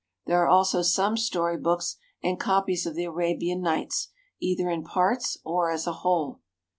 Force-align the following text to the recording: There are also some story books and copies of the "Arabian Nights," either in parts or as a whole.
There 0.25 0.41
are 0.43 0.47
also 0.47 0.81
some 0.81 1.15
story 1.15 1.57
books 1.59 1.97
and 2.23 2.39
copies 2.39 2.87
of 2.87 2.95
the 2.95 3.05
"Arabian 3.05 3.61
Nights," 3.61 4.07
either 4.41 4.67
in 4.67 4.83
parts 4.83 5.37
or 5.45 5.69
as 5.69 5.85
a 5.85 5.93
whole. 6.01 6.39